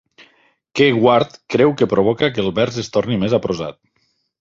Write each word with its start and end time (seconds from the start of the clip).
Que 0.79 0.87
Ward 1.03 1.37
creu 1.55 1.75
que 1.81 1.89
provoca 1.93 2.33
que 2.37 2.45
el 2.47 2.53
vers 2.63 2.83
es 2.87 2.93
torni 2.99 3.23
més 3.25 3.41
"aprosat". 3.41 3.83